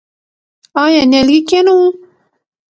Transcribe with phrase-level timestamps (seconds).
[0.83, 1.87] آیا نیالګی کینوو؟